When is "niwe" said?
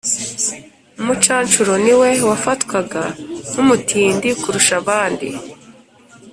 1.83-2.09